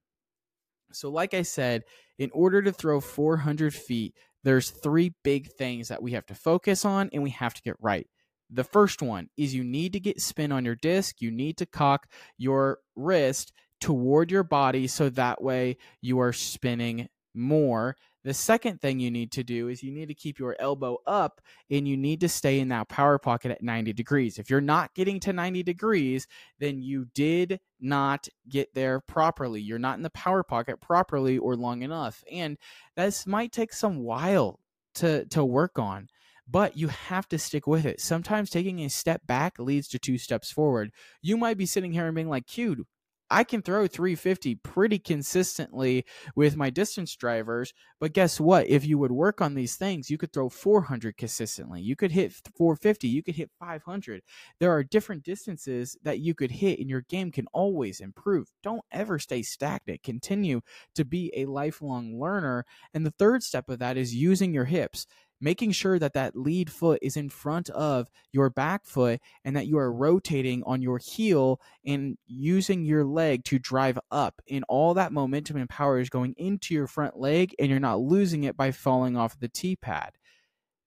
So 0.92 1.10
like 1.10 1.34
i 1.34 1.42
said 1.42 1.82
in 2.20 2.30
order 2.32 2.62
to 2.62 2.72
throw 2.72 3.02
400 3.02 3.74
feet 3.74 4.14
there's 4.44 4.70
three 4.70 5.16
big 5.24 5.52
things 5.52 5.88
that 5.88 6.04
we 6.04 6.12
have 6.12 6.28
to 6.28 6.36
focus 6.36 6.86
on 6.86 7.10
and 7.12 7.24
we 7.24 7.32
have 7.32 7.56
to 7.56 7.64
get 7.64 7.76
right 7.80 8.08
the 8.50 8.64
first 8.64 9.02
one 9.02 9.30
is 9.38 9.54
you 9.54 9.64
need 9.64 9.94
to 9.94 10.00
get 10.00 10.22
spin 10.22 10.52
on 10.52 10.66
your 10.66 10.76
disc. 10.76 11.22
You 11.22 11.32
need 11.32 11.58
to 11.58 11.66
cock 11.66 12.08
your 12.38 12.80
wrist 12.96 13.54
toward 13.80 14.32
your 14.32 14.44
body 14.44 14.88
so 14.88 15.10
that 15.10 15.42
way 15.42 15.78
you 16.02 16.20
are 16.20 16.34
spinning 16.34 17.08
more. 17.34 17.96
The 18.26 18.34
second 18.34 18.82
thing 18.82 19.00
you 19.00 19.10
need 19.10 19.32
to 19.34 19.44
do 19.44 19.70
is 19.70 19.82
you 19.82 19.92
need 19.94 20.08
to 20.08 20.14
keep 20.14 20.40
your 20.40 20.56
elbow 20.60 20.98
up 21.08 21.40
and 21.72 21.88
you 21.88 21.96
need 21.96 22.20
to 22.20 22.30
stay 22.30 22.60
in 22.60 22.68
that 22.68 22.90
power 22.90 23.18
pocket 23.18 23.52
at 23.52 23.64
90 23.64 23.94
degrees. 23.94 24.38
If 24.38 24.50
you're 24.50 24.60
not 24.60 24.94
getting 24.94 25.22
to 25.22 25.32
90 25.32 25.64
degrees, 25.64 26.28
then 26.60 26.82
you 26.82 27.06
did 27.16 27.62
not 27.80 28.28
get 28.50 28.74
there 28.74 29.00
properly. 29.00 29.62
You're 29.62 29.80
not 29.80 29.98
in 29.98 30.04
the 30.04 30.10
power 30.10 30.44
pocket 30.44 30.82
properly 30.82 31.38
or 31.38 31.56
long 31.56 31.82
enough. 31.82 32.22
And 32.30 32.58
this 32.98 33.26
might 33.26 33.54
take 33.54 33.72
some 33.72 34.00
while 34.00 34.60
to 34.96 35.26
to 35.28 35.46
work 35.46 35.80
on 35.80 36.10
but 36.50 36.78
you 36.78 36.88
have 36.88 37.28
to 37.30 37.38
stick 37.40 37.68
with 37.68 37.86
it. 37.86 38.02
Sometimes 38.02 38.50
taking 38.50 38.80
a 38.82 38.90
step 38.90 39.26
back 39.28 39.60
leads 39.60 39.88
to 39.90 40.00
two 40.00 40.18
steps 40.18 40.52
forward. 40.52 40.92
You 41.22 41.38
might 41.38 41.58
be 41.58 41.66
sitting 41.66 41.92
here 41.92 42.06
and 42.08 42.16
being 42.16 42.30
like, 42.30 42.48
"Cute, 42.48 42.86
I 43.32 43.44
can 43.44 43.62
throw 43.62 43.86
350 43.86 44.56
pretty 44.56 44.98
consistently 44.98 46.04
with 46.36 46.56
my 46.58 46.72
distance 46.72 47.16
drivers, 47.16 47.74
but 48.00 48.14
guess 48.14 48.40
what? 48.40 48.68
If 48.68 48.88
you 48.88 48.98
would 48.98 49.12
work 49.12 49.40
on 49.40 49.54
these 49.54 49.76
things, 49.76 50.10
you 50.10 50.18
could 50.18 50.34
throw 50.34 50.50
400 50.50 51.16
consistently. 51.16 51.80
You 51.80 51.96
could 51.96 52.12
hit 52.12 52.34
450, 52.58 53.08
you 53.08 53.22
could 53.22 53.36
hit 53.36 53.52
500. 53.60 54.24
There 54.60 54.72
are 54.72 54.84
different 54.84 55.24
distances 55.24 55.96
that 56.02 56.20
you 56.20 56.34
could 56.34 56.50
hit, 56.50 56.80
and 56.80 56.90
your 56.90 57.02
game 57.02 57.32
can 57.32 57.46
always 57.54 58.00
improve. 58.00 58.48
Don't 58.64 58.84
ever 58.92 59.20
stay 59.20 59.44
stagnant. 59.44 60.02
Continue 60.02 60.62
to 60.96 61.06
be 61.06 61.32
a 61.36 61.46
lifelong 61.46 62.20
learner. 62.20 62.66
And 62.96 63.06
the 63.06 63.14
third 63.20 63.44
step 63.44 63.70
of 63.70 63.78
that 63.78 63.96
is 63.96 64.16
using 64.16 64.54
your 64.56 64.66
hips 64.66 65.06
making 65.42 65.72
sure 65.72 66.00
that 66.00 66.14
that 66.14 66.36
lead 66.36 66.72
foot 66.72 67.00
is 67.02 67.18
in 67.18 67.30
front 67.30 67.70
of 67.70 68.10
your 68.32 68.50
back 68.50 68.86
foot 68.86 69.20
and 69.44 69.56
that 69.56 69.68
you 69.68 69.78
are 69.78 69.92
rotating 69.92 70.64
on 70.66 70.82
your 70.82 70.98
heel 70.98 71.60
and 71.86 72.18
using 72.28 72.84
your 72.84 73.06
leg 73.06 73.44
to 73.46 73.60
drive 73.60 74.00
up. 74.12 74.42
And 74.50 74.66
all 74.68 74.94
that 74.96 75.14
momentum 75.14 75.58
and 75.58 75.70
power 75.70 76.00
is 76.00 76.10
going 76.10 76.34
into 76.38 76.74
your 76.74 76.88
front 76.88 77.18
leg 77.18 77.56
and 77.60 77.70
you're 77.70 77.80
not 77.80 78.00
losing 78.00 78.44
it 78.44 78.58
by 78.58 78.72
falling 78.72 79.18
off 79.18 79.40
the 79.40 79.50
tee 79.50 79.76
pad 79.76 80.14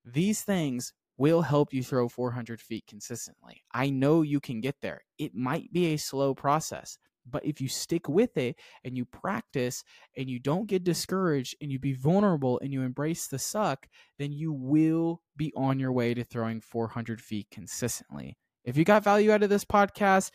these 0.04 0.42
things 0.42 0.92
will 1.16 1.42
help 1.42 1.72
you 1.72 1.82
throw 1.82 2.08
400 2.08 2.60
feet 2.60 2.84
consistently. 2.88 3.62
I 3.72 3.90
know 3.90 4.22
you 4.22 4.40
can 4.40 4.60
get 4.60 4.76
there. 4.80 5.02
It 5.18 5.34
might 5.34 5.72
be 5.72 5.92
a 5.92 5.98
slow 5.98 6.34
process 6.34 6.98
but 7.28 7.44
if 7.44 7.60
you 7.60 7.68
stick 7.68 8.08
with 8.08 8.36
it 8.36 8.56
and 8.84 8.96
you 8.96 9.04
practice 9.04 9.84
and 10.16 10.28
you 10.28 10.38
don't 10.38 10.66
get 10.66 10.84
discouraged 10.84 11.56
and 11.60 11.70
you 11.70 11.78
be 11.78 11.92
vulnerable 11.92 12.58
and 12.60 12.72
you 12.72 12.82
embrace 12.82 13.26
the 13.26 13.38
suck, 13.38 13.86
then 14.18 14.32
you 14.32 14.52
will 14.52 15.20
be 15.36 15.52
on 15.56 15.78
your 15.78 15.92
way 15.92 16.14
to 16.14 16.24
throwing 16.24 16.60
400 16.60 17.20
feet 17.20 17.48
consistently. 17.50 18.36
If 18.64 18.76
you 18.76 18.84
got 18.84 19.04
value 19.04 19.32
out 19.32 19.42
of 19.42 19.50
this 19.50 19.64
podcast, 19.64 20.30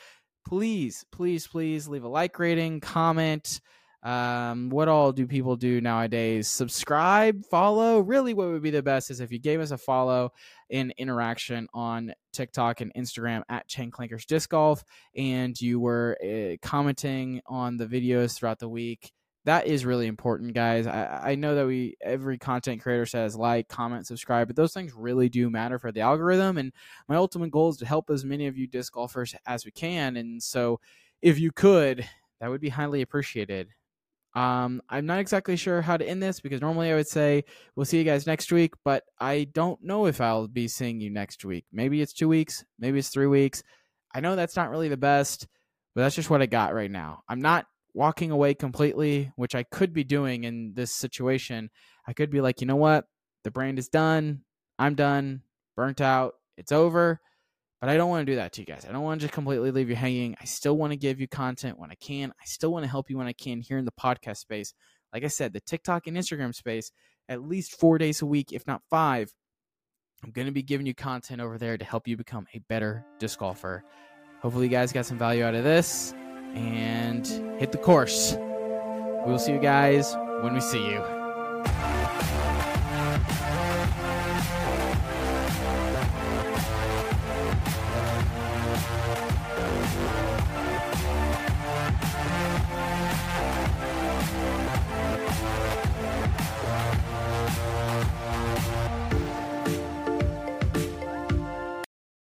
please, 0.48 1.06
please, 1.12 1.48
please 1.48 1.88
leave 1.88 2.04
a 2.04 2.10
like 2.10 2.38
rating, 2.40 2.80
comment, 2.80 3.62
um, 4.08 4.70
what 4.70 4.88
all 4.88 5.12
do 5.12 5.28
people 5.28 5.58
do 5.58 5.82
nowadays? 5.82 6.48
Subscribe, 6.48 7.44
follow. 7.44 8.00
Really, 8.00 8.34
what 8.34 8.48
would 8.48 8.62
be 8.62 8.72
the 8.72 8.82
best 8.82 9.12
is 9.12 9.20
if 9.20 9.34
you 9.34 9.40
gave 9.40 9.60
us 9.60 9.72
a 9.72 9.78
follow 9.78 10.32
in 10.70 10.94
interaction 10.98 11.68
on 11.74 12.14
TikTok 12.32 12.80
and 12.80 12.94
Instagram 12.96 13.42
at 13.50 13.68
Chain 13.68 13.92
Clankers 13.92 14.26
Disc 14.26 14.50
Golf, 14.50 14.82
and 15.18 15.60
you 15.60 15.82
were 15.82 16.18
uh, 16.24 16.56
commenting 16.66 17.42
on 17.48 17.76
the 17.76 17.86
videos 17.86 18.38
throughout 18.38 18.60
the 18.60 18.70
week. 18.70 19.12
That 19.44 19.68
is 19.68 19.86
really 19.86 20.08
important, 20.08 20.54
guys. 20.54 20.88
I, 20.88 21.32
I 21.32 21.36
know 21.36 21.56
that 21.56 21.68
we 21.68 21.98
every 22.02 22.38
content 22.38 22.82
creator 22.82 23.06
says 23.06 23.36
like, 23.36 23.68
comment, 23.68 24.08
subscribe, 24.08 24.48
but 24.48 24.56
those 24.56 24.74
things 24.74 24.94
really 24.94 25.28
do 25.28 25.50
matter 25.50 25.80
for 25.80 25.92
the 25.92 26.00
algorithm. 26.00 26.58
And 26.58 26.72
my 27.10 27.18
ultimate 27.18 27.52
goal 27.52 27.72
is 27.72 27.78
to 27.78 27.86
help 27.86 28.10
as 28.10 28.24
many 28.24 28.48
of 28.48 28.58
you 28.58 28.68
disc 28.68 28.94
golfers 28.94 29.36
as 29.46 29.66
we 29.66 29.72
can. 29.72 30.16
And 30.16 30.42
so, 30.42 30.80
if 31.22 31.40
you 31.40 31.52
could, 31.52 32.08
that 32.40 32.50
would 32.50 32.62
be 32.62 32.70
highly 32.70 33.02
appreciated. 33.02 33.68
Um, 34.38 34.84
I'm 34.88 35.08
not 35.08 35.18
exactly 35.18 35.56
sure 35.56 35.82
how 35.82 35.98
to 35.98 36.08
end 36.08 36.22
this 36.22 36.42
because 36.42 36.62
normally 36.62 36.92
I 36.92 36.96
would 36.96 37.08
say 37.08 37.44
we'll 37.76 37.88
see 37.88 37.98
you 37.98 38.04
guys 38.04 38.28
next 38.28 38.52
week, 38.52 38.76
but 38.86 39.04
I 39.20 39.46
don't 39.46 39.84
know 39.84 40.06
if 40.06 40.22
I'll 40.22 40.48
be 40.48 40.68
seeing 40.68 41.02
you 41.02 41.10
next 41.10 41.44
week. 41.44 41.66
Maybe 41.74 42.04
it's 42.04 42.14
two 42.14 42.28
weeks, 42.28 42.64
maybe 42.78 43.00
it's 43.00 43.10
three 43.10 43.26
weeks. 43.26 43.64
I 44.14 44.20
know 44.20 44.36
that's 44.36 44.56
not 44.56 44.70
really 44.70 44.90
the 44.90 44.96
best, 44.96 45.48
but 45.96 46.02
that's 46.02 46.14
just 46.14 46.30
what 46.30 46.44
I 46.44 46.46
got 46.46 46.76
right 46.76 46.92
now. 46.92 47.24
I'm 47.28 47.42
not 47.42 47.66
walking 47.96 48.30
away 48.30 48.54
completely, 48.54 49.32
which 49.38 49.56
I 49.56 49.64
could 49.64 49.92
be 49.92 50.04
doing 50.04 50.44
in 50.44 50.74
this 50.76 50.96
situation. 50.96 51.72
I 52.08 52.14
could 52.14 52.30
be 52.30 52.40
like, 52.40 52.62
you 52.62 52.68
know 52.68 52.76
what? 52.76 53.06
The 53.44 53.50
brand 53.50 53.80
is 53.80 53.88
done. 53.88 54.42
I'm 54.78 54.94
done. 54.94 55.42
Burnt 55.76 56.00
out. 56.00 56.36
It's 56.58 56.72
over. 56.72 57.20
But 57.80 57.90
I 57.90 57.98
don't 57.98 58.10
want 58.10 58.26
to 58.26 58.32
do 58.32 58.38
that 58.38 58.54
to 58.54 58.62
you 58.62 58.66
guys. 58.66 58.86
I 58.90 58.92
don't 58.92 59.04
want 59.04 59.22
to 59.22 59.26
just 59.26 59.34
completely 59.34 59.70
leave 59.72 59.90
you 59.90 59.96
hanging. 59.96 60.36
I 60.42 60.46
still 60.46 60.78
want 60.78 60.94
to 60.94 60.98
give 60.98 61.20
you 61.20 61.28
content 61.28 61.78
when 61.78 61.92
I 61.92 61.96
can. 61.96 62.32
I 62.32 62.46
still 62.46 62.72
want 62.72 62.84
to 62.86 62.90
help 62.90 63.10
you 63.10 63.18
when 63.18 63.28
I 63.28 63.34
can 63.34 63.62
here 63.62 63.78
in 63.78 63.86
the 63.86 63.92
podcast 63.92 64.38
space. 64.38 64.74
Like 65.14 65.24
I 65.24 65.28
said, 65.28 65.54
the 65.54 65.60
TikTok 65.62 66.08
and 66.08 66.18
Instagram 66.18 66.56
space, 66.56 66.92
at 67.30 67.44
least 67.44 67.80
four 67.80 67.98
days 67.98 68.22
a 68.22 68.26
week, 68.26 68.52
if 68.52 68.66
not 68.66 68.82
five. 68.90 69.32
I'm 70.24 70.32
going 70.32 70.48
to 70.48 70.52
be 70.52 70.64
giving 70.64 70.88
you 70.88 70.96
content 70.96 71.40
over 71.42 71.60
there 71.60 71.78
to 71.78 71.86
help 71.86 72.08
you 72.08 72.18
become 72.18 72.48
a 72.56 72.60
better 72.68 73.06
disc 73.20 73.38
golfer. 73.40 73.84
Hopefully, 74.42 74.66
you 74.66 74.72
guys 74.72 74.92
got 74.92 75.06
some 75.06 75.18
value 75.18 75.44
out 75.44 75.54
of 75.54 75.64
this 75.64 76.14
and 76.56 77.28
hit 77.60 77.72
the 77.72 77.78
course. 77.78 78.36
We 78.36 79.32
will 79.32 79.40
see 79.40 79.52
you 79.52 79.60
guys 79.60 80.16
when 80.42 80.54
we 80.54 80.62
see 80.62 80.84
you. 80.84 81.17